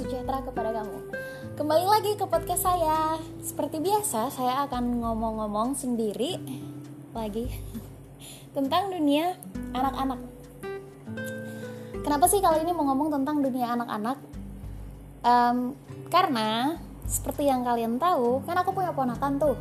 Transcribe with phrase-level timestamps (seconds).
[0.00, 0.98] sejahtera kepada kamu.
[1.60, 3.20] Kembali lagi ke podcast saya.
[3.44, 6.40] Seperti biasa saya akan ngomong-ngomong sendiri
[7.12, 7.44] Lagi
[8.56, 9.36] Tentang dunia
[9.76, 10.20] anak-anak.
[12.00, 14.18] Kenapa sih kali ini mau ngomong tentang dunia anak-anak?
[15.20, 15.76] Um,
[16.08, 19.56] karena seperti yang kalian tahu Kan aku punya ponakan tuh.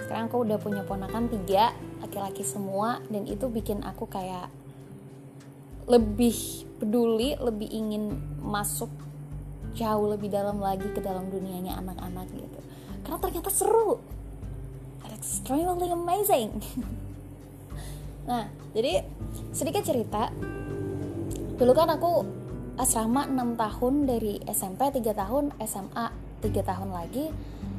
[0.00, 4.48] Sekarang aku udah punya ponakan tiga Laki-laki semua Dan itu bikin aku kayak
[5.86, 8.10] lebih peduli, lebih ingin
[8.42, 8.90] masuk
[9.76, 12.58] jauh lebih dalam lagi ke dalam dunianya anak-anak gitu.
[13.04, 14.00] Karena ternyata seru.
[15.06, 16.56] Extremely amazing.
[18.30, 19.04] nah, jadi
[19.52, 20.32] sedikit cerita.
[21.56, 22.24] Dulu kan aku
[22.76, 26.06] asrama 6 tahun dari SMP 3 tahun, SMA
[26.40, 27.32] 3 tahun lagi.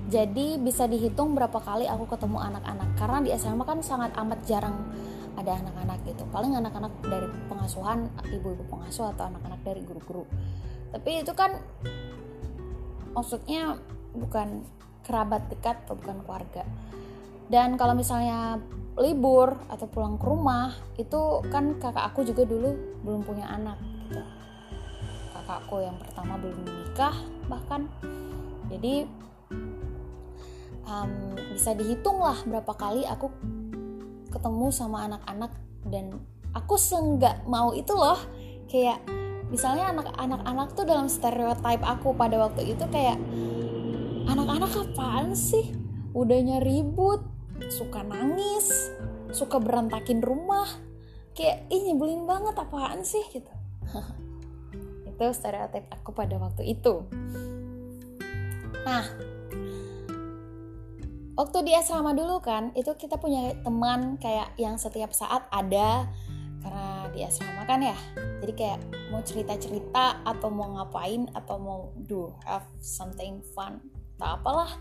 [0.08, 4.88] Jadi bisa dihitung berapa kali aku ketemu anak-anak karena di asrama kan sangat amat jarang
[5.38, 10.26] ada anak-anak gitu paling anak-anak dari pengasuhan ibu-ibu pengasuh atau anak-anak dari guru-guru
[10.92, 11.60] tapi itu kan
[13.12, 13.82] maksudnya
[14.14, 14.64] bukan
[15.04, 16.64] kerabat dekat atau bukan keluarga.
[17.48, 18.60] Dan kalau misalnya
[19.00, 22.76] libur atau pulang ke rumah itu kan kakak aku juga dulu
[23.08, 24.20] belum punya anak gitu.
[25.32, 27.16] Kakakku yang pertama belum menikah
[27.48, 27.88] bahkan.
[28.68, 29.08] Jadi
[30.84, 33.32] um, bisa dihitung lah berapa kali aku
[34.28, 35.56] ketemu sama anak-anak.
[35.88, 36.20] Dan
[36.52, 38.20] aku senggak mau itu loh
[38.68, 39.00] kayak
[39.48, 43.18] misalnya anak-anak tuh dalam stereotype aku pada waktu itu kayak
[44.28, 45.72] anak-anak apaan sih?
[46.12, 47.24] Udahnya ribut
[47.72, 48.92] suka nangis
[49.32, 50.68] suka berantakin rumah.
[51.38, 53.24] Kayak ih nyebelin banget apaan sih?
[53.30, 53.52] Gitu.
[55.10, 57.06] Itu stereotip aku pada waktu itu.
[58.86, 59.06] Nah
[61.38, 66.10] waktu di asrama dulu kan itu kita punya teman kayak yang setiap saat ada
[66.62, 67.98] karena di asrama kan ya
[68.38, 73.82] jadi kayak mau cerita-cerita atau mau ngapain atau mau do have something fun
[74.18, 74.72] atau apalah.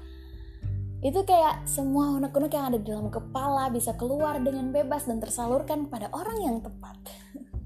[1.04, 5.88] Itu kayak semua unek-unek yang ada di dalam kepala bisa keluar dengan bebas dan tersalurkan
[5.92, 6.96] pada orang yang tepat.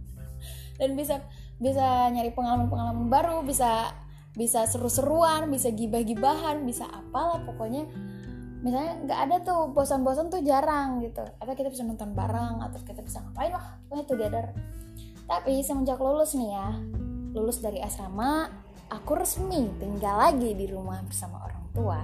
[0.81, 1.23] Dan bisa
[1.61, 3.93] bisa nyari pengalaman-pengalaman baru bisa
[4.33, 7.85] bisa seru-seruan bisa gibah-gibahan bisa apalah pokoknya
[8.61, 11.25] misalnya nggak ada tuh bosan-bosan tuh jarang gitu.
[11.41, 14.47] Atau kita bisa nonton bareng atau kita bisa ngapain lah pokoknya together.
[15.25, 16.69] Tapi semenjak lulus nih ya
[17.31, 18.51] lulus dari asrama
[18.91, 22.01] aku resmi tinggal lagi di rumah bersama orang tua.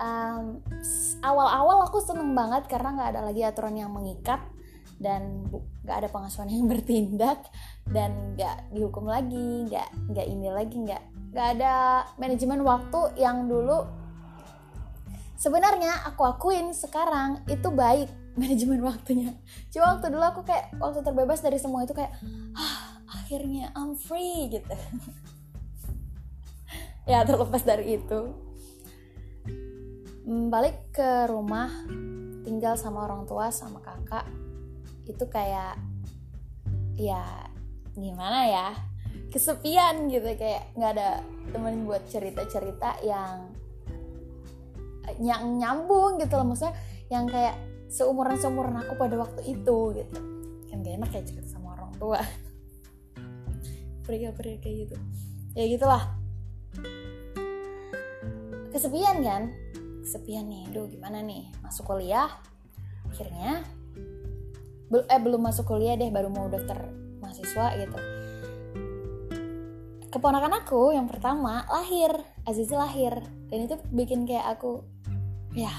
[0.00, 0.64] Um,
[1.20, 4.40] awal-awal aku seneng banget karena nggak ada lagi aturan yang mengikat
[5.00, 5.44] dan
[5.84, 7.48] nggak ada pengasuhan yang bertindak
[7.88, 11.74] dan nggak dihukum lagi nggak nggak ini lagi nggak nggak ada
[12.20, 13.84] manajemen waktu yang dulu
[15.40, 19.32] sebenarnya aku akuin sekarang itu baik manajemen waktunya.
[19.72, 22.12] Cuma waktu dulu aku kayak waktu terbebas dari semua itu kayak
[22.52, 24.76] ah akhirnya I'm free gitu.
[27.08, 28.20] Ya terlepas dari itu.
[30.22, 31.66] Hmm, balik ke rumah
[32.46, 34.30] tinggal sama orang tua sama kakak
[35.10, 35.74] itu kayak
[36.94, 37.50] ya
[37.98, 38.68] gimana ya
[39.34, 40.22] kesepian gitu.
[40.38, 41.10] Kayak nggak ada
[41.50, 43.50] temen buat cerita-cerita yang
[45.18, 46.46] yang nyambung gitu loh.
[46.54, 46.74] Maksudnya
[47.10, 47.58] yang kayak
[47.90, 50.20] seumuran seumuran aku pada waktu itu gitu.
[50.70, 52.22] Kan gak enak kayak cerita sama orang tua.
[54.06, 54.96] Pria-pria kayak gitu.
[55.58, 56.02] Ya gitulah.
[58.70, 59.50] Kesepian kan?
[60.06, 60.70] Kesepian nih.
[60.70, 61.50] Duh gimana nih?
[61.66, 62.30] Masuk kuliah?
[63.10, 63.66] Akhirnya
[64.90, 67.98] bel eh belum masuk kuliah deh baru mau daftar mahasiswa gitu.
[70.10, 72.14] Keponakan aku yang pertama lahir.
[72.46, 73.18] Azizi lahir.
[73.50, 74.82] Dan itu bikin kayak aku
[75.54, 75.70] ya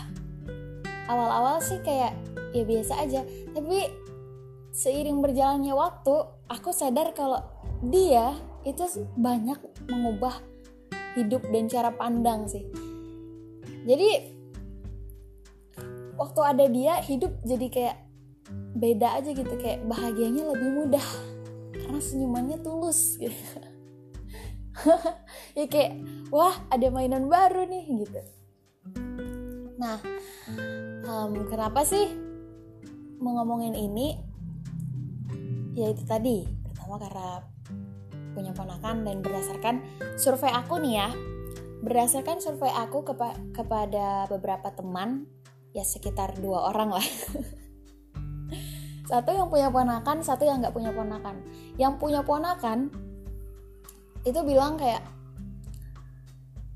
[1.08, 2.16] awal-awal sih kayak
[2.56, 3.22] ya biasa aja.
[3.56, 3.88] Tapi
[4.72, 6.16] seiring berjalannya waktu
[6.48, 7.40] aku sadar kalau
[7.84, 8.84] dia itu
[9.18, 9.58] banyak
[9.92, 10.40] mengubah
[11.20, 12.64] hidup dan cara pandang sih.
[13.84, 14.38] Jadi
[16.16, 17.98] waktu ada dia hidup jadi kayak
[18.78, 19.54] beda aja gitu.
[19.60, 21.08] Kayak bahagianya lebih mudah.
[21.76, 23.36] Karena senyumannya tulus gitu.
[25.52, 26.00] Ya kayak
[26.32, 28.24] wah ada mainan baru nih gitu
[29.82, 29.98] Nah,
[31.10, 32.14] um, kenapa sih
[33.18, 34.14] mau ngomongin ini?
[35.74, 37.42] Ya itu tadi, pertama karena
[38.38, 39.82] punya ponakan dan berdasarkan
[40.22, 41.10] survei aku nih ya,
[41.82, 45.26] berdasarkan survei aku kepa kepada beberapa teman,
[45.74, 47.08] ya sekitar dua orang lah.
[49.10, 51.42] satu yang punya ponakan, satu yang nggak punya ponakan.
[51.82, 52.94] Yang punya ponakan
[54.30, 55.02] itu bilang kayak,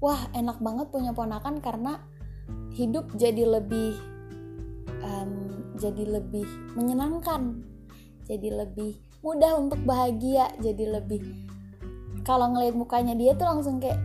[0.02, 2.02] wah enak banget punya ponakan karena
[2.76, 3.96] hidup jadi lebih
[5.02, 5.32] um,
[5.80, 6.46] jadi lebih
[6.76, 7.64] menyenangkan
[8.28, 11.24] jadi lebih mudah untuk bahagia jadi lebih
[12.26, 14.02] kalau ngeliat mukanya dia tuh langsung kayak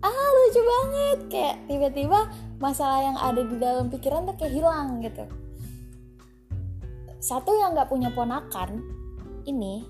[0.00, 1.18] ah lucu banget.
[1.28, 2.20] Kayak tiba-tiba
[2.62, 5.24] masalah yang ada di dalam pikiran tuh kayak hilang gitu.
[7.20, 8.80] Satu yang nggak punya ponakan
[9.44, 9.84] ini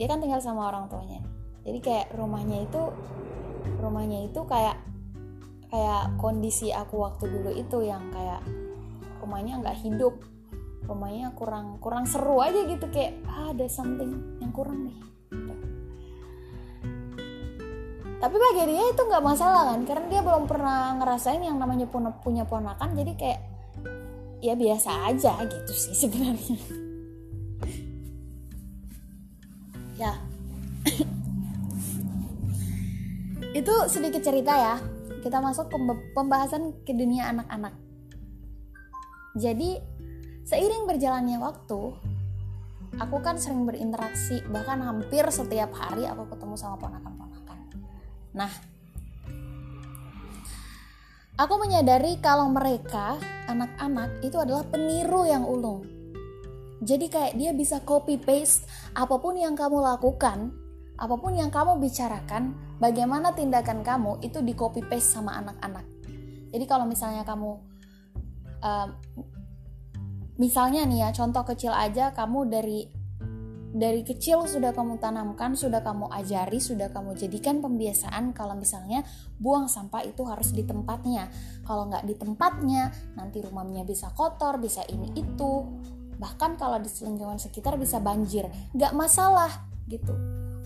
[0.00, 1.20] dia kan tinggal sama orang tuanya.
[1.62, 2.82] Jadi kayak rumahnya itu
[3.78, 4.80] rumahnya itu kayak
[5.68, 8.40] kayak kondisi aku waktu dulu itu yang kayak
[9.20, 10.16] rumahnya nggak hidup
[10.88, 14.96] rumahnya kurang kurang seru aja gitu kayak ah, ada something yang kurang nih.
[18.18, 22.10] Tapi bagi dia itu nggak masalah kan karena dia belum pernah ngerasain yang namanya punya,
[22.18, 23.40] punya ponakan jadi kayak
[24.42, 26.58] ya biasa aja gitu sih sebenarnya.
[29.98, 30.14] Ya.
[33.58, 34.97] Itu sedikit cerita ya
[35.28, 35.76] kita masuk ke
[36.16, 37.76] pembahasan ke dunia anak-anak.
[39.36, 39.76] Jadi
[40.48, 41.80] seiring berjalannya waktu
[42.96, 47.58] aku kan sering berinteraksi bahkan hampir setiap hari aku ketemu sama ponakan-ponakan.
[48.32, 48.48] Nah
[51.36, 53.20] aku menyadari kalau mereka
[53.52, 55.84] anak-anak itu adalah peniru yang ulung.
[56.80, 58.64] Jadi kayak dia bisa copy paste
[58.96, 60.56] apa pun yang kamu lakukan
[60.96, 65.86] apa pun yang kamu bicarakan bagaimana tindakan kamu itu di copy paste sama anak-anak
[66.50, 67.58] jadi kalau misalnya kamu
[68.64, 68.88] uh,
[70.38, 72.98] misalnya nih ya contoh kecil aja kamu dari
[73.68, 79.04] dari kecil sudah kamu tanamkan, sudah kamu ajari, sudah kamu jadikan pembiasaan kalau misalnya
[79.36, 81.28] buang sampah itu harus di tempatnya.
[81.68, 85.68] Kalau nggak di tempatnya, nanti rumahnya bisa kotor, bisa ini itu.
[86.16, 88.48] Bahkan kalau di lingkungan sekitar bisa banjir.
[88.72, 90.16] Nggak masalah gitu.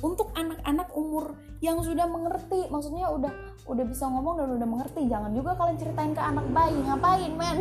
[0.03, 3.31] Untuk anak-anak umur yang sudah mengerti, maksudnya udah
[3.71, 7.59] udah bisa ngomong dan udah mengerti, jangan juga kalian ceritain ke anak bayi, ngapain men?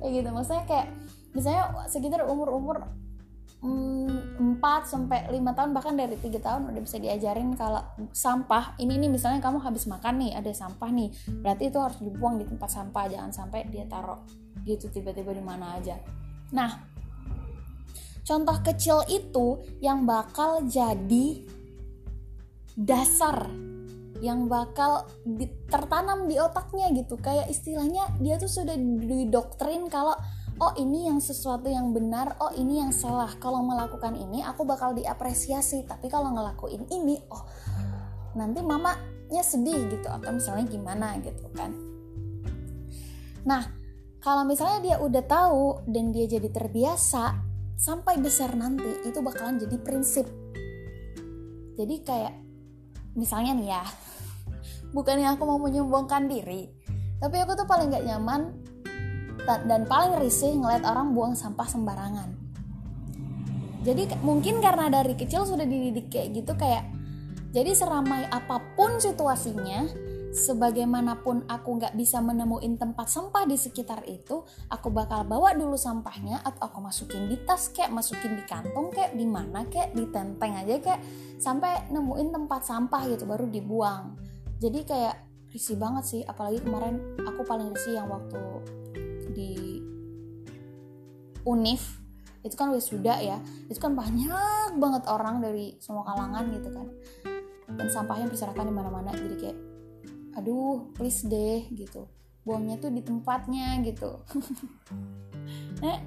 [0.00, 0.86] kayak gitu maksudnya kayak
[1.32, 2.82] misalnya sekitar umur-umur
[3.62, 7.80] mm, 4 sampai 5 tahun bahkan dari tiga tahun udah bisa diajarin kalau
[8.12, 11.08] sampah ini nih misalnya kamu habis makan nih ada sampah nih
[11.40, 14.20] berarti itu harus dibuang di tempat sampah jangan sampai dia taruh
[14.66, 15.96] gitu tiba-tiba di mana aja
[16.52, 16.91] nah
[18.22, 21.42] contoh kecil itu yang bakal jadi
[22.78, 23.50] dasar
[24.22, 27.18] yang bakal di, tertanam di otaknya gitu.
[27.18, 30.14] Kayak istilahnya dia tuh sudah didoktrin kalau
[30.62, 33.34] oh ini yang sesuatu yang benar oh ini yang salah.
[33.42, 35.90] Kalau melakukan ini aku bakal diapresiasi.
[35.90, 37.42] Tapi kalau ngelakuin ini oh
[38.38, 41.74] nanti mamanya sedih gitu atau misalnya gimana gitu kan.
[43.42, 43.66] Nah
[44.22, 49.76] kalau misalnya dia udah tahu dan dia jadi terbiasa sampai besar nanti itu bakalan jadi
[49.80, 50.26] prinsip.
[51.76, 52.34] Jadi kayak
[53.16, 53.84] misalnya nih ya
[54.96, 56.72] bukannya aku mau menyombongkan diri
[57.22, 58.50] tapi aku tuh paling gak nyaman
[59.46, 62.34] dan paling risih ngeliat orang buang sampah sembarangan.
[63.82, 66.86] Jadi mungkin karena dari kecil sudah dididik kayak gitu kayak
[67.50, 69.86] jadi seramai apa pun situasinya
[70.32, 74.40] sebagaimanapun aku nggak bisa menemuin tempat sampah di sekitar itu,
[74.72, 79.12] aku bakal bawa dulu sampahnya atau aku masukin di tas kayak masukin di kantong kayak
[79.12, 81.04] di mana kayak di tenteng aja kayak
[81.36, 84.16] sampai nemuin tempat sampah gitu baru dibuang.
[84.56, 85.16] Jadi kayak
[85.52, 86.96] risih banget sih apalagi kemarin
[87.28, 88.40] aku paling risih yang waktu
[89.36, 89.52] di
[91.44, 92.00] Unif.
[92.42, 96.88] Itu kan wisuda ya itu kan banyak banget orang dari semua kalangan gitu kan.
[97.72, 99.71] Dan sampahnya berserakan di mana-mana jadi kayak
[100.36, 102.08] aduh please deh gitu.
[102.42, 104.20] Buangnya tuh di tempatnya gitu.
[105.82, 105.98] Nah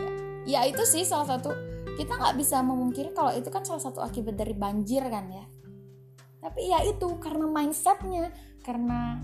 [0.52, 1.54] ya itu sih salah satu
[1.94, 5.44] kita nggak bisa memungkiri kalau itu kan salah satu akibat dari banjir kan ya.
[6.44, 8.28] Tapi ya itu karena mindsetnya
[8.60, 9.22] karena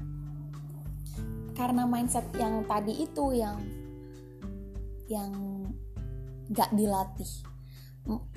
[1.53, 3.61] karena mindset yang tadi itu yang
[5.11, 5.33] yang
[6.55, 7.50] gak dilatih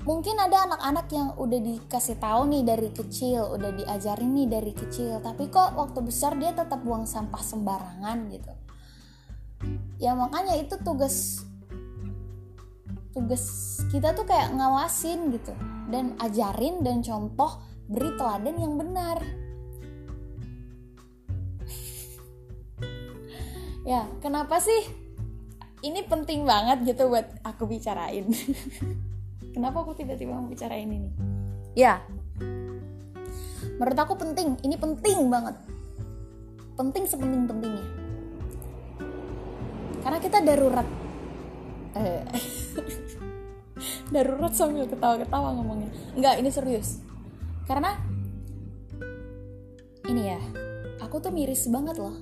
[0.04, 5.18] mungkin ada anak-anak yang udah dikasih tahu nih dari kecil udah diajarin nih dari kecil
[5.24, 8.52] tapi kok waktu besar dia tetap buang sampah sembarangan gitu.
[9.96, 11.40] Ya makanya itu tugas
[13.16, 13.44] tugas
[13.88, 15.54] kita tuh kayak ngawasin gitu
[15.88, 19.18] dan ajarin dan contoh beri teladan yang benar.
[23.84, 24.80] Ya kenapa sih?
[25.84, 28.24] Ini penting banget gitu buat aku bicarain
[29.54, 31.10] kenapa aku tiba-tiba mau bicarain ini?
[31.78, 32.02] Ya.
[33.78, 34.58] Menurut aku penting.
[34.60, 35.56] Ini penting banget.
[36.74, 38.04] Penting sepenting pentingnya
[40.04, 40.88] karena kita darurat.
[41.96, 42.22] Eh,
[44.14, 45.90] darurat sambil ketawa-ketawa ngomongnya.
[46.12, 47.00] Enggak ini serius.
[47.64, 47.96] Karena
[50.04, 50.40] ini ya
[51.00, 52.12] aku tuh miris banget loh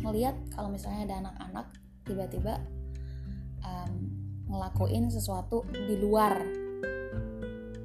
[0.00, 1.66] ngelihat kalau misalnya ada anak-anak
[2.08, 2.64] tiba-tiba
[3.60, 4.19] um,
[4.50, 6.42] ngelakuin sesuatu di luar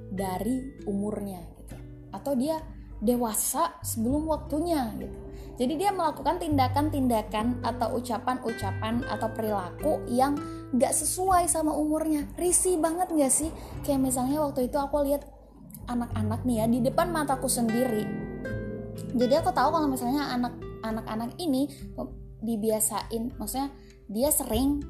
[0.09, 1.77] dari umurnya gitu
[2.09, 2.57] atau dia
[2.99, 10.35] dewasa sebelum waktunya gitu jadi dia melakukan tindakan-tindakan atau ucapan-ucapan atau perilaku yang
[10.75, 12.27] gak sesuai sama umurnya.
[12.35, 13.49] Risih banget gak sih?
[13.87, 15.23] Kayak misalnya waktu itu aku lihat
[15.87, 18.03] anak-anak nih ya di depan mataku sendiri.
[19.15, 21.71] Jadi aku tahu kalau misalnya anak anak-anak ini
[22.43, 23.71] dibiasain, maksudnya
[24.11, 24.83] dia sering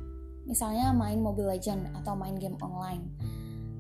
[0.46, 3.04] misalnya main Mobile Legend atau main game online.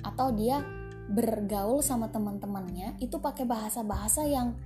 [0.02, 0.62] Atau dia
[1.06, 4.58] bergaul sama teman-temannya itu pakai bahasa-bahasa yang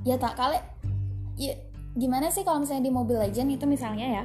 [0.00, 0.56] ya tak kali
[1.36, 1.52] ya
[1.92, 4.24] gimana sih kalau misalnya di Mobile Legend itu misalnya ya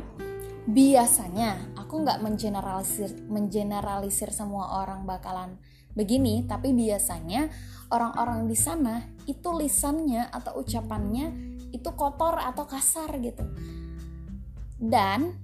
[0.64, 5.60] biasanya aku nggak mengeneralisir mengeneralisir semua orang bakalan
[5.92, 7.52] begini tapi biasanya
[7.92, 13.44] orang-orang di sana itu lisannya atau ucapannya itu kotor atau kasar gitu.
[14.78, 15.43] Dan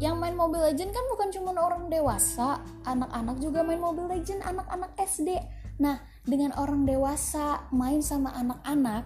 [0.00, 4.96] yang main Mobile Legend kan bukan cuma orang dewasa anak-anak juga main Mobile Legend anak-anak
[4.96, 5.36] SD
[5.80, 9.04] nah dengan orang dewasa main sama anak-anak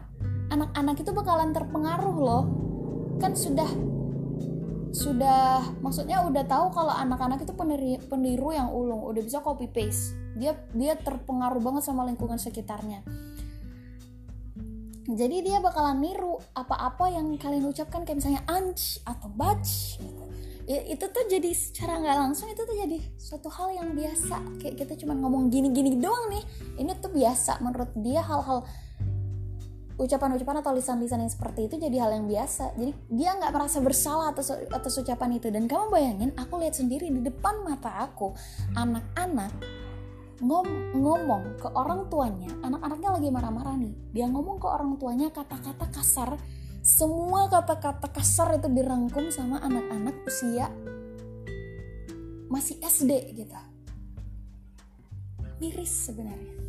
[0.54, 2.44] anak-anak itu bakalan terpengaruh loh.
[3.18, 3.68] Kan sudah
[4.94, 9.02] sudah maksudnya udah tahu kalau anak-anak itu peniru, peniru yang ulung.
[9.06, 10.14] Udah bisa copy paste.
[10.38, 13.02] Dia dia terpengaruh banget sama lingkungan sekitarnya.
[15.04, 19.68] Jadi dia bakalan niru apa-apa yang kalian ucapkan kayak misalnya anj atau bach
[20.00, 20.23] gitu.
[20.64, 24.40] Ya, itu tuh jadi secara nggak langsung itu tuh jadi suatu hal yang biasa.
[24.64, 26.44] Kayak kita cuma ngomong gini-gini doang nih.
[26.80, 27.60] Ini tuh biasa.
[27.60, 28.64] Menurut dia hal-hal
[29.94, 32.80] ucapan-ucapan atau lisan-lisan yang seperti itu jadi hal yang biasa.
[32.80, 35.52] Jadi dia nggak merasa bersalah atas atas ucapan itu.
[35.52, 38.32] Dan kamu bayangin aku lihat sendiri di depan mata aku
[38.72, 39.52] anak-anak
[40.40, 40.66] ngom
[40.96, 42.50] ngomong ke orang tuanya.
[42.64, 43.94] Anak-anaknya lagi marah-marah nih.
[44.16, 46.40] Dia ngomong ke orang tuanya kata-kata kasar
[46.84, 50.68] semua kata-kata kasar itu dirangkum sama anak-anak usia
[52.52, 53.56] masih SD gitu.
[55.64, 56.60] Miris sebenarnya.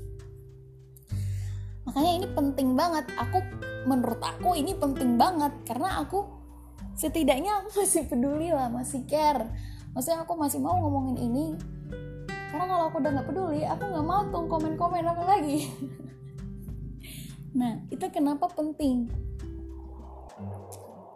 [1.84, 3.12] Makanya ini penting banget.
[3.20, 3.44] Aku
[3.84, 5.52] menurut aku ini penting banget.
[5.68, 6.24] Karena aku
[6.96, 9.52] setidaknya aku masih peduli lah masih care.
[9.92, 11.46] Maksudnya aku masih mau ngomongin ini.
[12.56, 15.60] Karena kalau aku udah nggak peduli aku nggak mau tuh komen-komen apa lagi.
[17.56, 19.08] Nah itu kenapa penting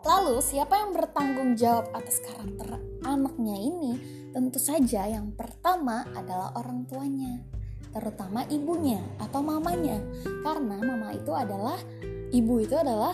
[0.09, 3.93] lalu siapa yang bertanggung jawab atas karakter anaknya ini?
[4.33, 7.45] Tentu saja yang pertama adalah orang tuanya
[7.93, 10.01] terutama ibunya atau mamanya.
[10.41, 11.77] Karena mama itu adalah
[12.33, 13.13] ibu itu adalah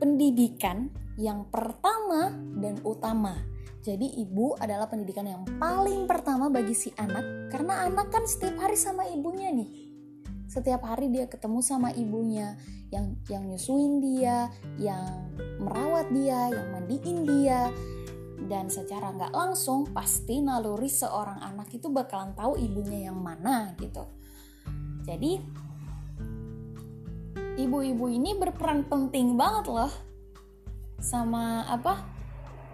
[0.00, 0.88] pendidikan
[1.20, 3.36] yang pertama dan utama.
[3.82, 7.52] Jadi ibu adalah pendidikan yang paling pertama bagi si anak.
[7.52, 9.81] Karena anak kan setiap hari sama ibunya nih
[10.52, 12.60] setiap hari dia ketemu sama ibunya
[12.92, 17.72] yang yang nyusuin dia yang merawat dia yang mandiin dia.
[18.42, 24.04] Dan secara nggak langsung pasti naluri seorang anak itu bakalan tahu ibunya yang mana gitu.
[25.08, 25.40] Jadi
[27.56, 29.92] ibu-ibu ini berperan penting banget loh.
[31.00, 32.04] Sama apa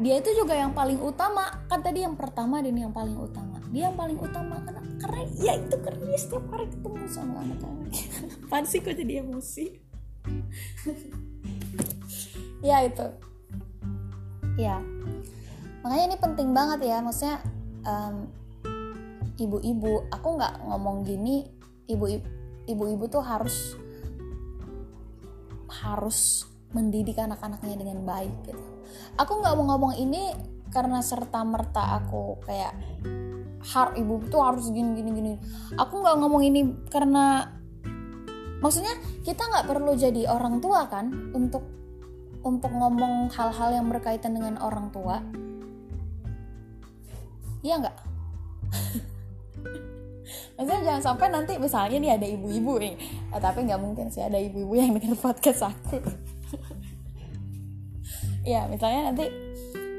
[0.02, 1.47] dia itu juga yang paling utama.
[1.70, 5.52] Kan tadi yang pertama dan yang paling utama dia yang paling utama karena karena ya
[5.60, 7.92] itu karena dia setiap hari ketemu sama anak-anak.
[8.50, 9.66] Pasti kok jadi emosi?
[12.58, 13.06] Ya itu.
[14.58, 14.82] Ya.
[15.87, 17.38] Makanya ini penting banget ya maksudnya
[17.87, 18.26] um,
[19.38, 21.46] ibu-ibu aku nggak ngomong gini
[22.66, 23.78] ibu-ibu tuh harus
[25.70, 28.64] harus mendidik anak-anaknya dengan baik gitu.
[29.16, 30.34] Aku nggak mau ngomong ini
[30.68, 32.75] karena serta merta aku kayak
[33.58, 35.32] har ibu tuh harus gini gini gini
[35.74, 37.50] aku nggak ngomong ini karena
[38.62, 38.94] maksudnya
[39.26, 41.66] kita nggak perlu jadi orang tua kan untuk
[42.46, 45.18] untuk ngomong hal-hal yang berkaitan dengan orang tua
[47.62, 47.96] Iya nggak?
[50.58, 52.94] Maksudnya jangan sampai nanti misalnya nih ada ibu-ibu nih,
[53.34, 55.98] eh, tapi nggak mungkin sih ada ibu-ibu yang dengar podcast aku.
[58.52, 59.26] ya misalnya nanti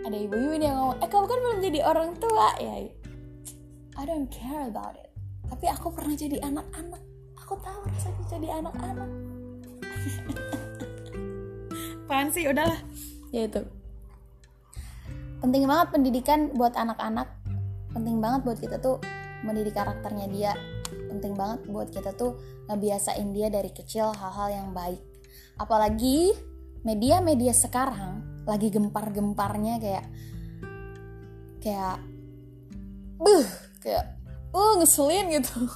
[0.08, 2.76] ada ibu-ibu yang ngomong, eh kamu kan belum jadi orang tua ya.
[4.00, 5.12] I don't care about it.
[5.52, 7.04] Tapi aku pernah jadi anak-anak.
[7.44, 9.10] Aku tahu rasanya jadi anak-anak.
[12.08, 12.48] Apaan sih?
[12.48, 12.80] Udahlah.
[13.36, 13.68] Ya itu.
[15.44, 17.40] Penting banget pendidikan buat anak-anak
[17.94, 19.02] penting banget buat kita tuh
[19.42, 20.54] mendidik karakternya dia
[21.10, 22.38] penting banget buat kita tuh
[22.70, 25.02] ngebiasain dia dari kecil hal-hal yang baik
[25.58, 26.34] apalagi
[26.86, 30.06] media-media sekarang lagi gempar-gemparnya kayak
[31.60, 31.98] kayak
[33.20, 34.20] buh kayak
[34.52, 35.68] uh ngeselin gitu.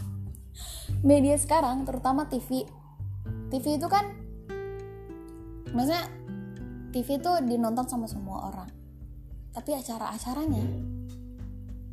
[1.08, 2.68] Media sekarang terutama TV
[3.50, 4.12] TV itu kan
[5.74, 6.06] maksudnya
[6.94, 8.70] TV itu dinonton sama semua orang.
[9.54, 10.64] Tapi acara-acaranya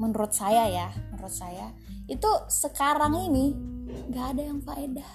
[0.01, 1.77] menurut saya ya menurut saya
[2.09, 3.53] itu sekarang ini
[4.11, 5.13] nggak ada yang faedah.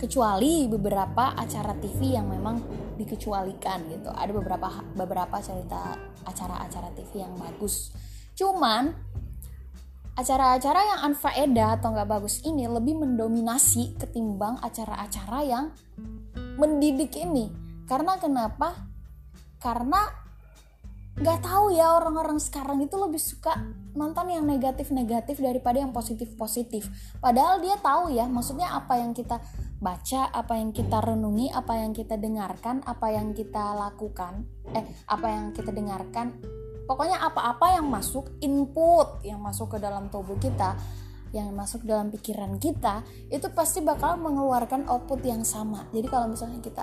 [0.00, 2.56] Kecuali beberapa acara TV yang memang
[2.96, 4.08] dikecualikan gitu.
[4.08, 7.92] Ada beberapa beberapa cerita acara-acara TV yang bagus.
[8.32, 8.96] Cuman
[10.20, 15.64] acara-acara yang unfaedah atau nggak bagus ini lebih mendominasi ketimbang acara-acara yang
[16.60, 17.48] mendidik ini.
[17.88, 18.76] Karena kenapa?
[19.56, 20.04] Karena
[21.20, 23.52] nggak tahu ya orang-orang sekarang itu lebih suka
[23.96, 26.86] nonton yang negatif-negatif daripada yang positif-positif.
[27.18, 29.40] Padahal dia tahu ya maksudnya apa yang kita
[29.80, 34.44] baca, apa yang kita renungi, apa yang kita dengarkan, apa yang kita lakukan,
[34.76, 36.36] eh apa yang kita dengarkan,
[36.90, 40.74] pokoknya apa-apa yang masuk input yang masuk ke dalam tubuh kita,
[41.30, 45.86] yang masuk dalam pikiran kita, itu pasti bakal mengeluarkan output yang sama.
[45.94, 46.82] Jadi kalau misalnya kita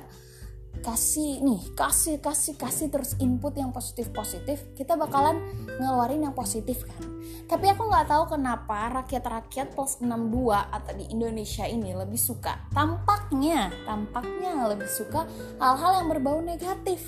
[0.77, 5.41] kasih nih kasih kasih kasih terus input yang positif positif kita bakalan
[5.81, 7.01] ngeluarin yang positif kan
[7.49, 13.73] tapi aku nggak tahu kenapa rakyat-rakyat plus 62 atau di Indonesia ini lebih suka tampaknya
[13.89, 15.25] tampaknya lebih suka
[15.57, 17.01] hal-hal yang berbau negatif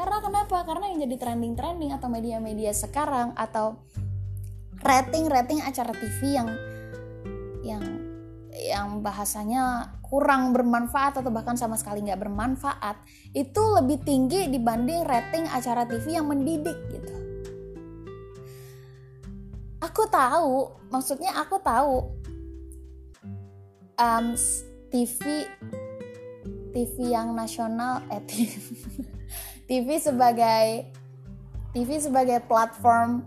[0.00, 3.84] karena kenapa karena yang jadi trending-trending atau media-media sekarang atau
[4.80, 6.48] rating-rating acara TV yang
[7.60, 7.84] yang
[8.50, 12.96] yang bahasanya kurang bermanfaat atau bahkan sama sekali nggak bermanfaat
[13.36, 17.12] itu lebih tinggi dibanding rating acara TV yang mendidik gitu.
[19.84, 22.08] Aku tahu, maksudnya aku tahu
[24.00, 24.32] um,
[24.88, 25.44] TV
[26.70, 28.54] TV yang nasional eh TV,
[29.70, 30.90] TV sebagai
[31.70, 33.22] TV sebagai platform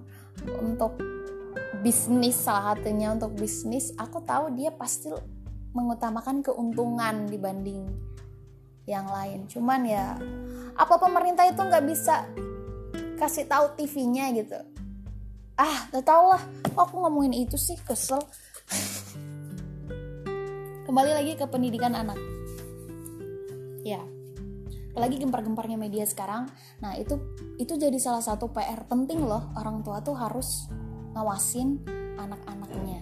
[0.60, 1.00] untuk
[1.80, 5.08] bisnis salah satunya untuk bisnis aku tahu dia pasti
[5.72, 7.88] mengutamakan keuntungan dibanding
[8.84, 9.48] yang lain.
[9.48, 10.20] Cuman ya
[10.76, 12.28] apa pemerintah itu nggak bisa
[13.16, 14.60] kasih tahu TV-nya gitu?
[15.56, 16.44] Ah gak tau lah.
[16.76, 17.80] Aku ngomongin itu sih?
[17.88, 18.20] Kesel.
[20.92, 22.20] Kembali lagi ke pendidikan anak.
[23.88, 24.04] Ya
[24.94, 26.46] apalagi gempar-gemparnya media sekarang.
[26.78, 27.18] Nah itu
[27.58, 29.50] itu jadi salah satu PR penting loh.
[29.58, 30.70] Orang tua tuh harus
[31.18, 31.82] ngawasin
[32.22, 33.02] anak-anaknya.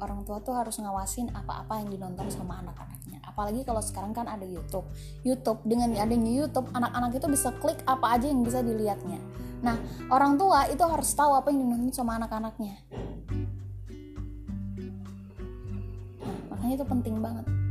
[0.00, 3.20] Orang tua tuh harus ngawasin apa-apa yang dinonton sama anak-anaknya.
[3.20, 4.88] Apalagi kalau sekarang kan ada YouTube.
[5.28, 9.20] YouTube dengan adanya YouTube anak-anak itu bisa klik apa aja yang bisa dilihatnya.
[9.60, 9.76] Nah
[10.08, 12.80] orang tua itu harus tahu apa yang dinonton sama anak-anaknya.
[16.16, 17.61] Nah makanya itu penting banget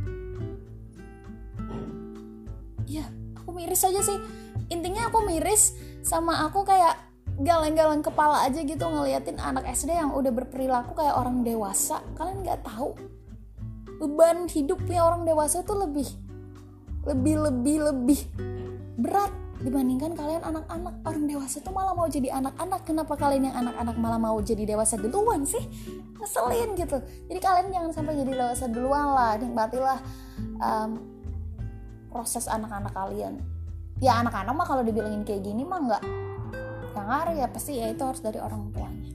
[3.62, 4.18] miris aja sih.
[4.74, 6.98] Intinya aku miris sama aku kayak
[7.40, 12.02] galeng-galeng kepala aja gitu ngeliatin anak SD yang udah berperilaku kayak orang dewasa.
[12.18, 12.98] Kalian nggak tahu?
[14.02, 16.08] Beban hidupnya orang dewasa itu lebih
[17.06, 18.20] lebih lebih lebih
[18.98, 19.30] berat
[19.62, 20.94] dibandingkan kalian anak-anak.
[21.06, 22.82] Orang dewasa itu malah mau jadi anak-anak.
[22.82, 25.62] Kenapa kalian yang anak-anak malah mau jadi dewasa duluan sih?
[26.18, 26.98] Ngeselin gitu.
[27.30, 29.38] Jadi kalian jangan sampai jadi dewasa duluan lah.
[29.38, 29.98] Nikmatilah
[30.58, 30.90] um,
[32.10, 33.51] proses anak-anak kalian
[34.02, 36.02] ya anak-anak mah kalau dibilangin kayak gini mah nggak
[36.98, 37.46] yang ngaruh ya.
[37.46, 39.14] Pasti ya itu harus dari orang tuanya.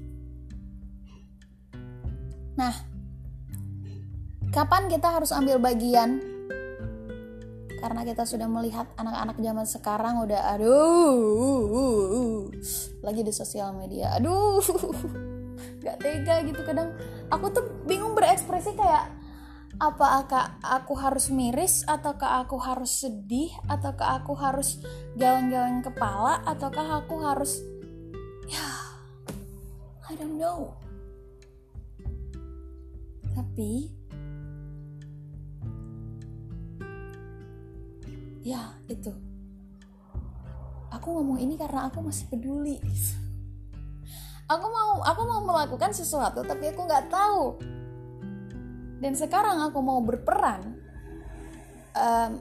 [2.55, 2.73] Nah
[4.55, 6.23] kapan kita harus ambil bagian?
[7.77, 12.49] Karena kita sudah melihat anak-anak zaman sekarang udah aduh
[13.05, 14.15] lagi di sosial media.
[14.17, 14.63] Aduh
[15.83, 16.95] gak tega gitu kadang.
[17.27, 19.16] Aku tuh bingung berekspresi kayak
[19.77, 24.81] apakah aku harus miris ataukah aku harus sedih ataukah aku harus
[25.13, 27.61] galeng-galeng kepala ataukah aku harus
[28.49, 28.87] ya
[30.07, 30.71] I don't know.
[33.35, 33.91] Tapi
[38.47, 39.11] ya itu.
[40.87, 42.79] Aku ngomong ini karena aku masih peduli.
[44.47, 47.59] Aku mau aku mau melakukan sesuatu tapi aku nggak tahu
[48.97, 50.77] dan sekarang aku mau berperan
[51.93, 52.31] um,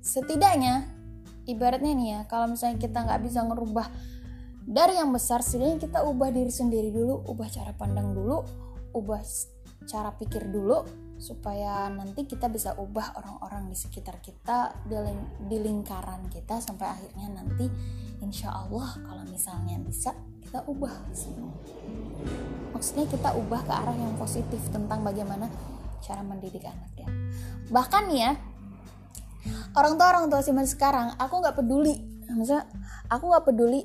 [0.00, 0.88] setidaknya
[1.44, 3.86] ibaratnya nih ya kalau misalnya kita nggak bisa ngerubah
[4.64, 8.44] dari yang besar setidaknya kita ubah diri sendiri dulu ubah cara pandang dulu
[8.96, 9.20] ubah
[9.88, 10.84] cara pikir dulu
[11.20, 16.88] supaya nanti kita bisa ubah orang-orang di sekitar kita di, ling di lingkaran kita sampai
[16.88, 17.68] akhirnya nanti
[18.24, 20.92] insya Allah kalau misalnya bisa kita ubah
[22.72, 25.52] maksudnya kita ubah ke arah yang positif tentang bagaimana
[26.00, 27.08] cara mendidik anak ya.
[27.68, 28.32] Bahkan ya
[29.76, 32.00] orang tua orang tua zaman sekarang aku nggak peduli.
[32.32, 32.64] Maksudnya
[33.12, 33.84] aku nggak peduli.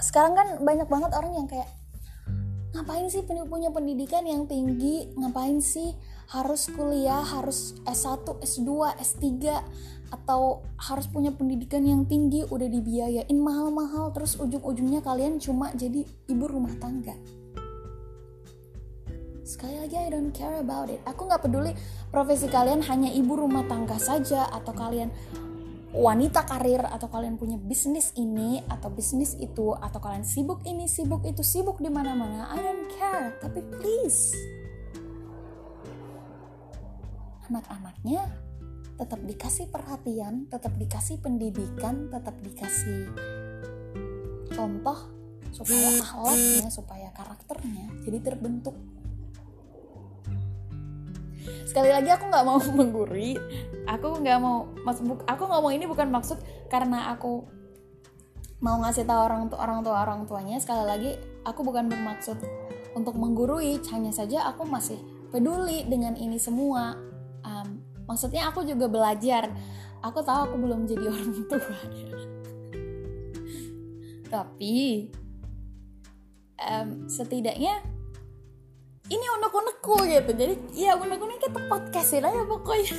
[0.00, 1.68] Sekarang kan banyak banget orang yang kayak
[2.72, 5.12] ngapain sih punya pendidikan yang tinggi?
[5.20, 5.92] Ngapain sih
[6.30, 8.70] harus kuliah harus S1 S2
[9.02, 9.26] S3
[10.10, 16.44] atau harus punya pendidikan yang tinggi udah dibiayain mahal-mahal terus ujung-ujungnya kalian cuma jadi ibu
[16.46, 17.14] rumah tangga.
[19.42, 21.02] Sekali lagi I don't care about it.
[21.02, 21.74] Aku nggak peduli
[22.14, 25.10] profesi kalian hanya ibu rumah tangga saja atau kalian
[25.90, 31.26] wanita karir atau kalian punya bisnis ini atau bisnis itu atau kalian sibuk ini sibuk
[31.26, 32.54] itu sibuk di mana-mana.
[32.54, 33.34] I don't care.
[33.42, 34.59] Tapi please
[37.50, 38.22] anak-anaknya
[38.94, 43.10] tetap dikasih perhatian tetap dikasih pendidikan tetap dikasih
[44.54, 48.76] contoh supaya akhlaknya supaya karakternya jadi terbentuk.
[51.66, 53.34] Sekali lagi aku nggak mau mengguri
[53.86, 56.38] aku nggak mau maksud aku ngomong ini bukan maksud
[56.70, 57.46] karena aku
[58.60, 60.56] mau ngasih tahu orang tua orang tua orang tuanya.
[60.62, 61.10] Sekali lagi
[61.42, 62.38] aku bukan bermaksud
[62.94, 63.80] untuk menggurui.
[63.90, 65.00] Hanya saja aku masih
[65.34, 67.09] peduli dengan ini semua
[68.10, 69.46] maksudnya aku juga belajar.
[70.02, 71.76] Aku tahu aku belum jadi orang tua.
[74.26, 75.06] Tapi
[76.58, 77.78] um, setidaknya
[79.06, 80.30] ini unek-unekku gitu.
[80.34, 82.94] Jadi ya unek-unek kita podcastin aja pokoknya.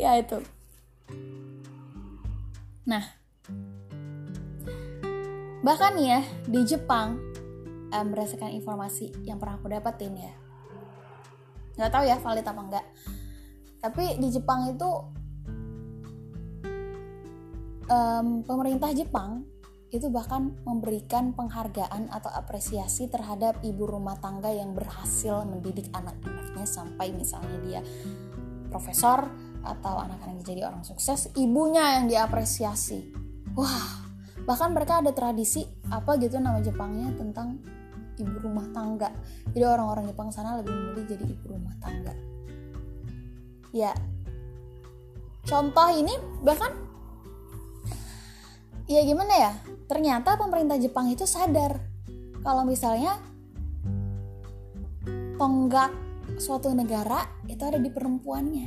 [0.00, 0.40] Ya itu.
[2.88, 3.04] Nah
[5.60, 7.20] bahkan ya di Jepang
[7.92, 10.39] um, berdasarkan informasi yang pernah aku dapetin ya
[11.80, 12.86] nggak tahu ya valid apa enggak
[13.80, 14.90] tapi di Jepang itu
[17.88, 19.48] um, pemerintah Jepang
[19.90, 27.10] itu bahkan memberikan penghargaan atau apresiasi terhadap ibu rumah tangga yang berhasil mendidik anak-anaknya sampai
[27.10, 27.80] misalnya dia
[28.70, 29.26] profesor
[29.66, 33.12] atau anak-anaknya jadi orang sukses, ibunya yang diapresiasi.
[33.58, 34.08] Wah,
[34.46, 37.60] bahkan mereka ada tradisi apa gitu nama Jepangnya tentang
[38.20, 39.08] ibu rumah tangga.
[39.50, 42.14] Jadi orang-orang Jepang sana lebih memilih jadi ibu rumah tangga.
[43.70, 43.94] Ya,
[45.46, 46.12] contoh ini
[46.44, 46.74] bahkan
[48.90, 49.52] ya gimana ya
[49.86, 51.78] ternyata pemerintah Jepang itu sadar
[52.42, 53.22] kalau misalnya
[55.38, 55.94] tonggak
[56.42, 58.66] suatu negara itu ada di perempuannya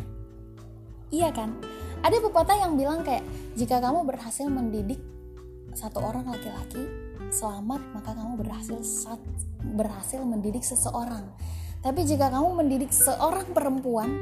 [1.12, 1.60] iya kan
[2.00, 3.24] ada pepatah yang bilang kayak
[3.60, 5.04] jika kamu berhasil mendidik
[5.76, 7.03] satu orang laki-laki
[7.34, 9.18] selamat maka kamu berhasil saat
[9.74, 11.34] berhasil mendidik seseorang.
[11.82, 14.14] Tapi jika kamu mendidik seorang perempuan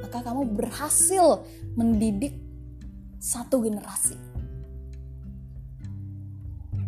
[0.00, 1.44] maka kamu berhasil
[1.76, 2.40] mendidik
[3.20, 4.16] satu generasi.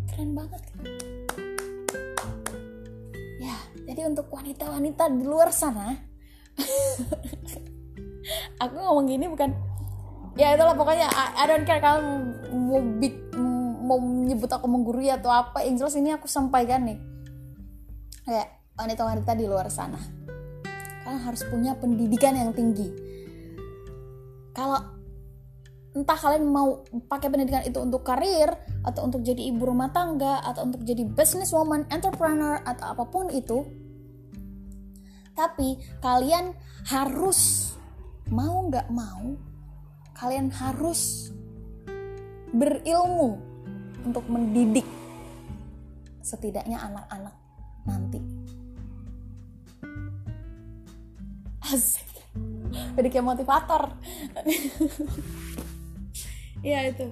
[0.09, 0.61] Keren banget.
[3.37, 3.53] Ya
[3.85, 5.93] jadi untuk wanita-wanita di luar sana
[8.61, 9.49] aku ngomong gini bukan
[10.37, 12.77] ya itulah pokoknya I, I don't care kalian mau
[13.91, 16.99] mau menyebut aku menggurui atau apa yang jelas ini aku sampaikan nih.
[18.23, 18.47] Kayak
[18.79, 19.99] wanita-wanita di luar sana.
[21.03, 22.87] Kalian harus punya pendidikan yang tinggi.
[24.55, 24.79] Kalau
[25.91, 28.47] entah kalian mau pakai pendidikan itu untuk karir
[28.87, 33.67] atau untuk jadi ibu rumah tangga atau untuk jadi businesswoman, entrepreneur atau apa pun itu.
[35.35, 36.55] Tapi kalian
[36.87, 37.71] harus
[38.31, 39.35] mau nggak mau,
[40.15, 41.31] kalian harus
[42.55, 43.50] berilmu
[44.05, 44.85] untuk mendidik
[46.21, 47.35] setidaknya anak-anak
[47.85, 48.19] nanti.
[51.61, 52.09] Asik.
[52.71, 53.91] Jadi kayak motivator.
[56.61, 57.09] ya itu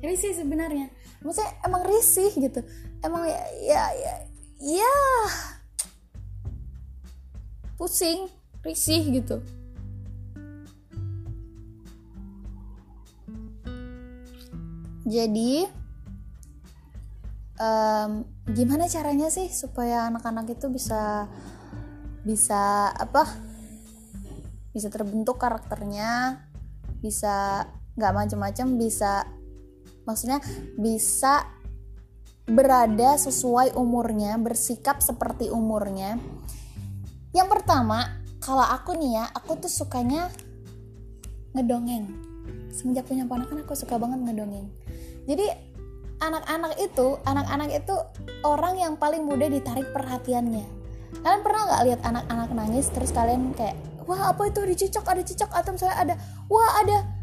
[0.00, 0.88] risih sebenarnya
[1.20, 2.60] maksudnya emang risih gitu
[3.04, 4.14] emang ya ya ya,
[4.64, 4.96] ya
[7.76, 8.28] pusing
[8.64, 9.44] risih gitu
[15.10, 15.66] jadi
[17.58, 21.26] um, gimana caranya sih supaya anak-anak itu bisa
[22.22, 23.26] bisa apa?
[24.70, 26.46] Bisa terbentuk karakternya
[27.02, 27.66] bisa
[27.98, 29.26] nggak macam-macam bisa
[30.06, 30.38] maksudnya
[30.78, 31.42] bisa
[32.46, 36.22] berada sesuai umurnya bersikap seperti umurnya.
[37.34, 40.30] Yang pertama kalau aku nih ya aku tuh sukanya
[41.58, 42.06] ngedongeng.
[42.70, 44.70] Semenjak punya ponakan aku suka banget ngedongeng
[45.28, 45.46] jadi
[46.20, 47.96] anak-anak itu anak-anak itu
[48.44, 50.66] orang yang paling mudah ditarik perhatiannya.
[51.20, 54.62] Kalian pernah nggak lihat anak-anak nangis terus kalian kayak wah apa itu?
[54.62, 56.14] Ada cicak ada cicak atau misalnya ada
[56.46, 57.20] wah ada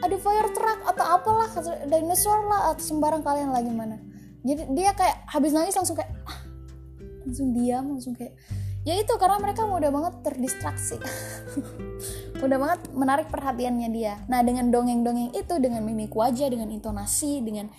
[0.00, 1.48] ada fire truck atau apalah
[1.88, 4.00] dinosaur lah atau sembarang kalian lagi mana
[4.44, 6.38] jadi dia kayak habis nangis langsung kayak ah,
[7.24, 8.36] langsung diam langsung kayak
[8.84, 11.00] ya itu karena mereka mudah banget terdistraksi.
[12.44, 14.20] Mudah banget menarik perhatiannya dia.
[14.28, 17.72] Nah dengan dongeng-dongeng itu dengan mimik wajah dengan intonasi dengan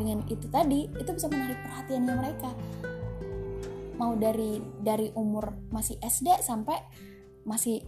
[0.00, 2.50] dengan itu tadi itu bisa menarik perhatiannya mereka.
[4.00, 6.80] Mau dari dari umur masih SD sampai
[7.44, 7.84] masih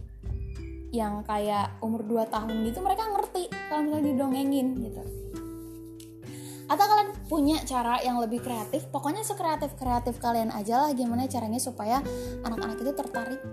[0.91, 5.20] yang kayak umur 2 tahun gitu mereka ngerti kalau misalnya didongengin gitu
[6.71, 11.59] atau kalian punya cara yang lebih kreatif pokoknya sekreatif kreatif kalian aja lah gimana caranya
[11.59, 11.99] supaya
[12.47, 13.43] anak-anak itu tertarik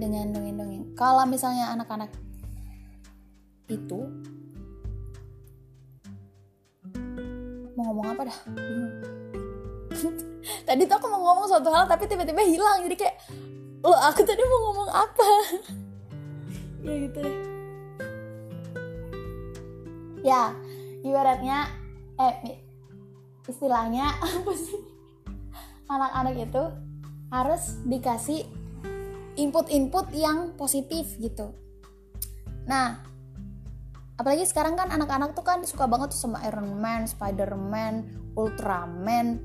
[0.00, 0.96] dengan dongeng-dongeng.
[0.96, 2.08] Kalau misalnya anak-anak
[3.68, 4.00] itu
[7.76, 8.38] mau ngomong apa dah?
[10.66, 12.80] Tadi tuh aku mau ngomong suatu hal tapi tiba-tiba hilang.
[12.88, 13.16] Jadi kayak
[13.80, 15.28] lo aku tadi mau ngomong apa?
[16.80, 17.36] Ya gitu deh.
[20.24, 20.56] Ya
[21.04, 21.68] ibaratnya
[22.20, 22.60] eh
[23.48, 24.80] istilahnya apa sih?
[25.90, 26.64] Anak-anak itu
[27.30, 28.46] harus dikasih
[29.38, 31.54] input-input yang positif gitu.
[32.68, 33.00] Nah
[34.20, 37.94] apalagi sekarang kan anak-anak tuh kan suka banget tuh sama Iron Man, Spider-Man,
[38.36, 39.40] Ultraman,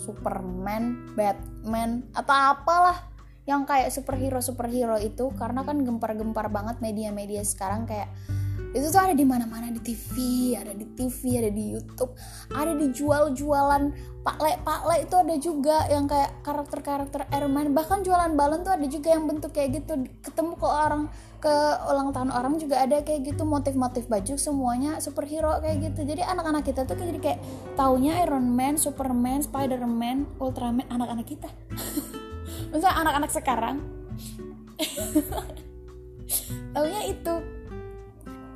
[0.00, 3.12] Superman, Batman, atau apalah
[3.44, 5.28] yang kayak superhero superhero itu.
[5.36, 8.08] Karena kan gempar-gempar banget media-media sekarang kayak
[8.74, 10.14] itu tuh ada di mana-mana di TV,
[10.58, 12.10] ada di TV, ada di YouTube,
[12.50, 13.82] ada di jual-jualan
[14.26, 19.14] pakle-pakle itu ada juga yang kayak karakter-karakter Iron Man, bahkan jualan balon tuh ada juga
[19.14, 20.10] yang bentuk kayak gitu.
[20.26, 21.06] Ketemu ke orang
[21.38, 21.54] ke
[21.92, 26.02] ulang tahun orang juga ada kayak gitu motif-motif baju semuanya superhero kayak gitu.
[26.02, 27.40] Jadi anak-anak kita tuh jadi kayak
[27.78, 31.46] taunya Iron Man, Superman, Spider-Man, Ultraman anak-anak kita.
[32.74, 33.76] Misalnya anak-anak sekarang
[36.74, 37.53] taunya itu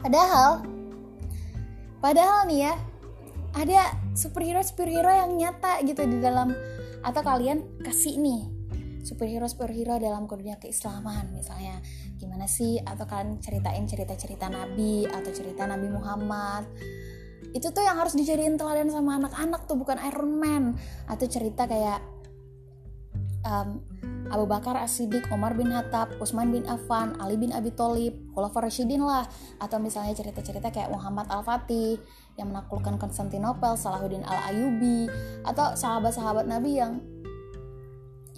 [0.03, 0.63] Padahal
[1.99, 2.75] padahal nih ya
[3.59, 3.81] ada
[4.15, 6.55] superhero superhero yang nyata gitu di dalam
[7.03, 8.59] atau kalian kasih nih
[9.09, 11.81] superhero superhero dalam dunia keislaman misalnya.
[12.21, 12.77] Gimana sih?
[12.83, 16.69] Atau kalian ceritain cerita cerita nabi atau cerita nabi Muhammad.
[17.57, 20.65] Itu tuh yang harus dijadiin teladan sama anak-anak tuh bukan Iron Man.
[21.09, 22.05] Atau cerita kayak
[23.49, 23.81] um,
[24.29, 29.01] Abu Bakar As-Siddiq, Omar bin Khattab, Utsman bin Affan, Ali bin Abi Thalib, Khulafaur Rasyidin
[29.01, 29.25] lah
[29.57, 31.97] atau misalnya cerita-cerita kayak Muhammad Al-Fatih
[32.37, 35.09] yang menaklukkan Konstantinopel, Salahuddin Al-Ayubi
[35.49, 37.01] atau sahabat-sahabat Nabi yang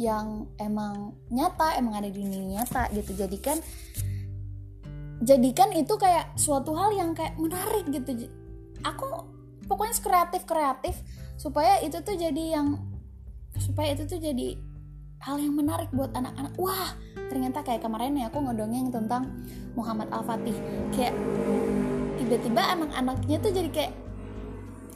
[0.01, 3.13] yang emang nyata, emang ada di dunia nyata gitu.
[3.13, 3.61] Jadikan
[5.21, 8.31] jadikan itu kayak suatu hal yang kayak menarik gitu.
[8.81, 9.05] Aku
[9.69, 10.95] pokoknya kreatif kreatif
[11.37, 12.81] supaya itu tuh jadi yang
[13.61, 14.70] supaya itu tuh jadi
[15.21, 16.57] hal yang menarik buat anak-anak.
[16.57, 16.97] Wah
[17.29, 19.29] ternyata kayak kemarin ya aku ngedongeng tentang
[19.77, 20.57] Muhammad Al Fatih
[20.97, 21.15] kayak
[22.19, 23.93] tiba-tiba anak-anaknya tuh jadi kayak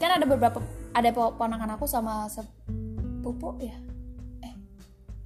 [0.00, 0.58] kan ada beberapa
[0.96, 3.76] ada ponakan aku sama sepupu ya?
[4.42, 4.54] Eh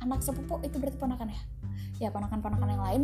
[0.02, 1.40] anak sepupu itu berarti ponakan ya?
[1.98, 3.02] Ya ponakan-ponakan yang lain.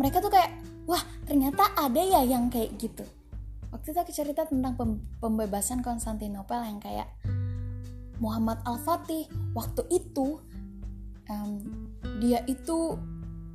[0.00, 0.56] Mereka tuh kayak
[0.88, 3.04] wah ternyata ada ya yang kayak gitu.
[3.68, 4.80] Waktu itu aku cerita tentang
[5.20, 7.12] pembebasan Konstantinopel yang kayak
[8.18, 10.42] Muhammad Al-Fatih waktu itu
[11.30, 11.50] um,
[12.18, 12.98] dia itu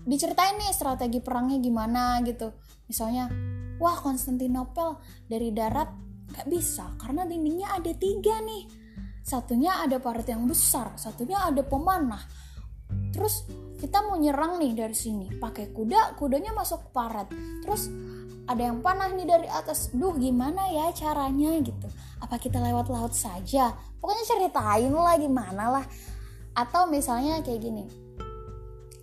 [0.04, 2.52] diceritain nih strategi perangnya gimana gitu.
[2.88, 3.32] Misalnya
[3.80, 5.90] wah Konstantinopel dari darat
[6.34, 8.64] nggak bisa karena dindingnya ada tiga nih.
[9.24, 12.24] Satunya ada parit yang besar satunya ada pemanah.
[13.16, 13.48] Terus
[13.80, 17.28] kita mau nyerang nih dari sini pakai kuda kudanya masuk ke parat
[17.64, 17.92] terus
[18.44, 19.96] ada yang panah nih dari atas.
[19.96, 21.88] Duh gimana ya caranya gitu
[22.24, 23.76] apa kita lewat laut saja?
[24.00, 25.86] Pokoknya ceritain lah gimana lah.
[26.56, 27.84] Atau misalnya kayak gini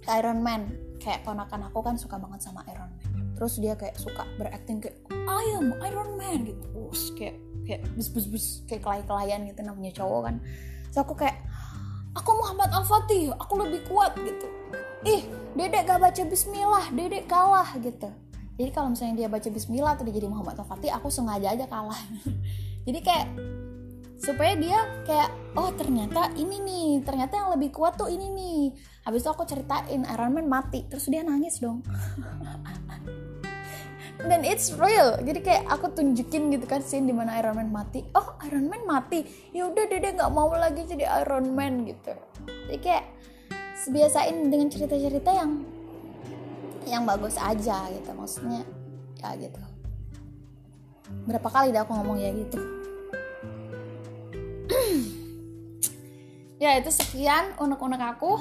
[0.09, 3.37] Iron Man kayak ponakan aku kan suka banget sama Iron Man.
[3.37, 6.65] Terus dia kayak suka berakting kayak I am Iron Man gitu.
[6.65, 7.37] Terus kayak
[7.69, 10.37] kayak bus bus bus kayak kelai kelayan gitu namanya cowok kan.
[10.89, 11.37] So aku kayak
[12.17, 14.49] aku Muhammad Al Fatih aku lebih kuat gitu.
[15.05, 18.09] Ih dedek gak baca Bismillah dedek kalah gitu.
[18.61, 21.97] Jadi kalau misalnya dia baca bismillah atau dia jadi Muhammad Al-Fatih aku sengaja aja kalah
[22.85, 23.27] jadi kayak
[24.21, 28.61] supaya dia kayak oh ternyata ini nih ternyata yang lebih kuat tuh ini nih.
[29.09, 31.81] Habis itu aku ceritain Iron Man mati terus dia nangis dong.
[34.21, 35.17] Dan it's real.
[35.17, 38.05] Jadi kayak aku tunjukin gitu kan scene di mana Iron Man mati.
[38.13, 39.25] Oh Iron Man mati?
[39.57, 42.13] Ya udah dede nggak mau lagi jadi Iron Man gitu.
[42.69, 43.05] Jadi kayak
[43.81, 45.65] sebiasain dengan cerita-cerita yang
[46.85, 48.65] yang bagus aja gitu maksudnya
[49.21, 49.61] ya gitu
[51.29, 52.59] berapa kali dah aku ngomong ya gitu.
[56.61, 58.37] Ya itu sekian unek-unek aku.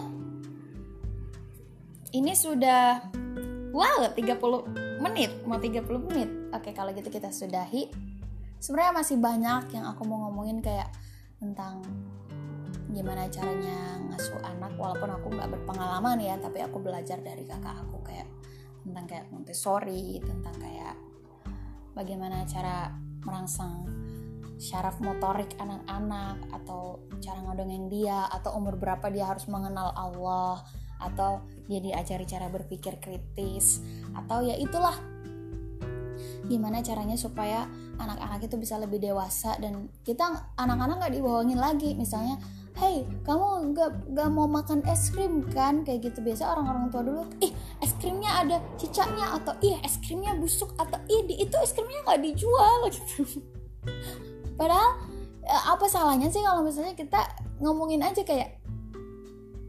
[2.11, 2.99] Ini sudah
[3.71, 5.31] wow 30 menit.
[5.47, 6.27] Mau 30 menit.
[6.51, 7.87] Oke kalau gitu kita sudahi.
[8.59, 10.91] Sebenarnya masih banyak yang aku mau ngomongin kayak
[11.39, 11.79] tentang
[12.91, 14.75] gimana caranya ngasuh anak.
[14.75, 18.27] Walaupun aku nggak berpengalaman ya tapi aku belajar dari kakak aku kayak
[18.83, 20.95] tentang kayak Montessori tentang kayak
[21.99, 22.95] bagaimana cara
[23.27, 23.83] merangsang
[24.55, 30.63] syaraf motorik anak-anak atau cara ngodongeng dia atau umur berapa dia harus mengenal Allah
[30.99, 33.83] atau dia diajari cara berpikir kritis
[34.15, 34.95] atau ya itulah.
[36.47, 37.67] Gimana caranya supaya
[37.99, 41.95] anak-anak itu bisa lebih dewasa dan kita anak-anak nggak dibohongin lagi.
[41.95, 42.35] Misalnya
[42.75, 45.87] hey kamu nggak nggak mau makan es krim kan?
[45.87, 46.19] Kayak gitu.
[46.19, 47.51] Biasa orang-orang tua dulu ih
[47.99, 52.87] krimnya ada cicaknya atau ih es krimnya busuk atau ih itu es krimnya nggak dijual
[52.89, 53.43] gitu.
[54.59, 54.91] Padahal
[55.43, 57.21] eh, apa salahnya sih kalau misalnya kita
[57.59, 58.59] ngomongin aja kayak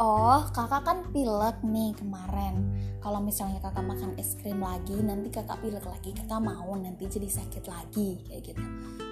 [0.00, 2.72] oh kakak kan pilek nih kemarin.
[3.00, 7.28] Kalau misalnya kakak makan es krim lagi nanti kakak pilek lagi kakak mau nanti jadi
[7.28, 8.64] sakit lagi kayak gitu.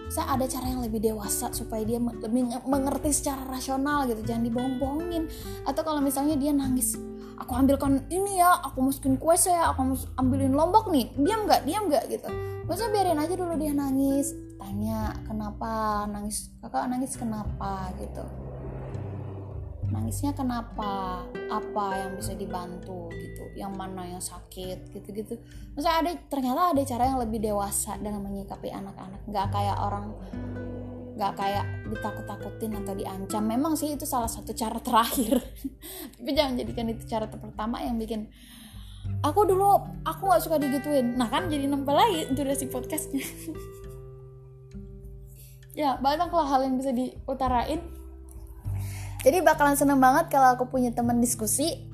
[0.09, 5.29] Saya ada cara yang lebih dewasa supaya dia lebih mengerti secara rasional gitu jangan dibohong-bohongin.
[5.69, 6.97] Atau kalau misalnya dia nangis
[7.39, 11.09] aku ambilkan ini ya aku masukin kue saya aku ambilin lombok nih.
[11.15, 12.29] Diam nggak diam nggak gitu.
[12.67, 14.35] Masa biarin aja dulu dia nangis.
[14.59, 16.05] Tanya kenapa?
[16.11, 17.95] Nangis kakak nangis kenapa?
[17.97, 18.25] gitu.
[19.89, 21.25] Nangisnya kenapa?
[21.49, 23.09] Apa yang bisa dibantu?
[23.09, 23.45] gitu.
[23.57, 24.93] Yang mana yang sakit?
[24.93, 25.41] gitu-gitu.
[25.73, 29.25] Masa ada ternyata ada cara yang lebih dewasa dalam menyikapi anak-anak.
[29.25, 30.13] Nggak kayak orang
[31.19, 33.43] nggak kayak ditakut-takutin atau diancam.
[33.43, 35.43] Memang sih itu salah satu cara terakhir.
[36.15, 38.31] Tapi jangan jadikan itu cara pertama yang bikin
[39.27, 41.19] aku dulu aku nggak suka digituin.
[41.19, 43.27] Nah kan jadi nempel lagi durasi podcastnya.
[45.79, 47.79] Ya banyaklah hal yang bisa diutarain.
[49.23, 51.87] Jadi bakalan seneng banget kalau aku punya teman diskusi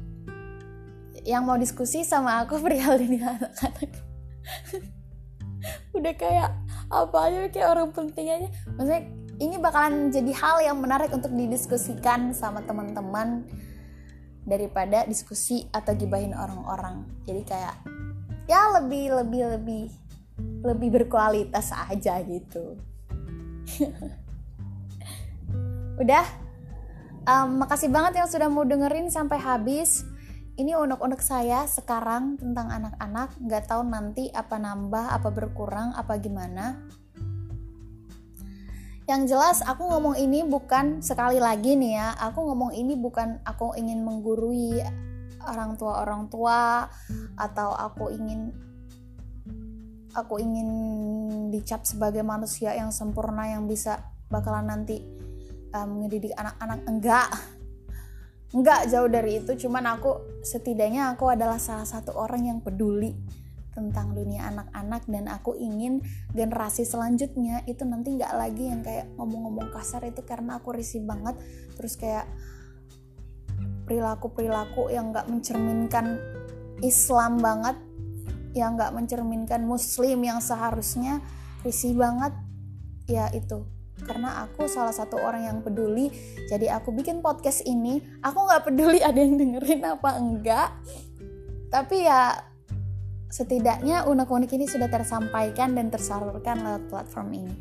[1.29, 3.93] yang mau diskusi sama aku perihal ini anak-anak.
[5.93, 6.49] Udah kayak
[6.89, 8.49] apa aja kayak orang penting aja.
[8.73, 9.03] Maksudnya
[9.42, 13.42] ini bakalan jadi hal yang menarik untuk didiskusikan sama teman-teman
[14.47, 17.03] daripada diskusi atau gibahin orang-orang.
[17.27, 17.77] Jadi kayak
[18.47, 19.85] ya lebih lebih lebih
[20.62, 22.79] lebih berkualitas aja gitu.
[26.03, 26.27] Udah?
[27.25, 30.05] Um, makasih banget yang sudah mau dengerin sampai habis.
[30.55, 33.35] Ini unek-unek saya sekarang tentang anak-anak.
[33.42, 36.79] Nggak tahu nanti apa nambah apa berkurang apa gimana
[39.05, 42.09] yang jelas aku ngomong ini bukan sekali lagi nih ya.
[42.31, 44.81] Aku ngomong ini bukan aku ingin menggurui
[45.45, 46.88] orang tua orang tua
[47.37, 48.49] atau aku ingin
[50.17, 50.69] aku ingin
[51.53, 54.01] dicap sebagai manusia yang sempurna yang bisa
[54.33, 55.05] bakalan nanti
[55.77, 56.81] um, ngedidik anak-anak.
[56.88, 57.29] Enggak.
[58.57, 59.53] Enggak jauh dari itu.
[59.69, 63.12] Cuman aku setidaknya aku adalah salah satu orang yang peduli
[63.75, 69.75] tentang dunia anak-anak dan aku ingin generasi selanjutnya itu nanti nggak lagi yang kayak ngomong-ngomong
[69.75, 71.35] kasar itu karena aku risih banget.
[71.75, 72.31] Terus kayak
[73.85, 76.17] perilaku-perilaku yang nggak mencerminkan
[76.81, 77.77] Islam banget
[78.55, 81.21] yang nggak mencerminkan Muslim yang seharusnya
[81.67, 82.33] risih banget
[83.11, 83.67] ya itu.
[83.95, 86.11] Karena aku salah satu orang yang peduli
[86.51, 90.71] jadi aku bikin podcast ini aku nggak peduli ada yang dengerin apa enggak.
[91.75, 92.54] Tapi ya
[93.35, 97.55] setidaknya unek-unek ini sudah tersampaikan dan tersalurkan lewat platform ini.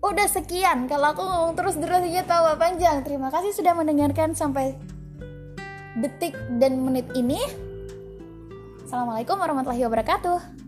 [0.00, 3.04] Udah sekian kalau aku ngomong terus durasinya tahu panjang.
[3.04, 4.72] Terima kasih sudah mendengarkan sampai
[6.00, 7.40] detik dan menit ini.
[8.88, 10.63] Assalamualaikum warahmatullahi wabarakatuh